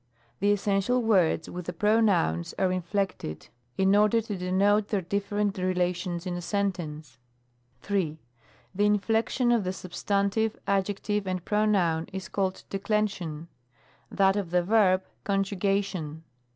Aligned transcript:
The 0.39 0.51
essential 0.51 1.03
words, 1.03 1.47
with 1.47 1.67
the 1.67 1.73
pronouns, 1.73 2.55
are 2.57 2.71
in 2.71 2.81
flected, 2.81 3.49
in 3.77 3.95
order 3.95 4.19
to 4.19 4.35
denote 4.35 4.87
their 4.87 5.03
different 5.03 5.59
relations 5.59 6.25
in 6.25 6.33
a 6.35 6.41
sentence. 6.41 7.19
3. 7.83 8.17
The 8.73 8.87
inflection 8.87 9.51
of 9.51 9.63
the 9.63 9.71
substantive, 9.71 10.57
adjective, 10.65 11.27
and 11.27 11.45
pronoun, 11.45 12.07
is 12.11 12.29
called 12.29 12.63
Declension; 12.71 13.47
that 14.09 14.35
of 14.35 14.49
the 14.49 14.63
verb, 14.63 15.03
Conju 15.23 15.59
gation. 15.59 16.21